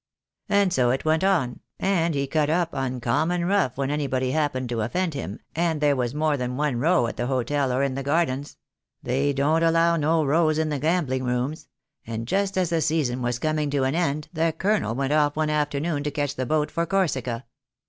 And 0.49 0.73
so 0.73 0.89
it 0.89 1.05
went 1.05 1.23
on, 1.23 1.59
and 1.79 2.15
he 2.15 2.25
cut 2.25 2.49
up 2.49 2.69
uncommon 2.73 3.45
rough 3.45 3.77
when 3.77 3.91
anybody 3.91 4.31
happened 4.31 4.67
to 4.69 4.81
offend 4.81 5.13
him, 5.13 5.39
and 5.55 5.79
there 5.79 5.95
was 5.95 6.15
more 6.15 6.37
than 6.37 6.57
one 6.57 6.77
row 6.79 7.05
at 7.05 7.17
the 7.17 7.27
hotel 7.27 7.71
or 7.71 7.83
in 7.83 7.93
the 7.93 8.01
gardens— 8.01 8.57
they 9.03 9.31
don't 9.31 9.61
allow 9.61 9.97
no 9.97 10.25
rows 10.25 10.57
in 10.57 10.69
the 10.69 10.79
gambling 10.79 11.23
rooms— 11.23 11.67
and 12.07 12.27
just 12.27 12.57
as 12.57 12.71
the 12.71 12.81
season 12.81 13.21
was 13.21 13.37
coming 13.37 13.69
to 13.69 13.83
an 13.83 13.93
end 13.93 14.27
the 14.33 14.51
Colonel 14.57 14.95
went 14.95 15.13
off 15.13 15.35
one 15.35 15.51
afternoon 15.51 16.01
to 16.03 16.09
catch 16.09 16.33
the 16.35 16.47
boat 16.47 16.71
for 16.71 16.87
Corsica. 16.87 17.45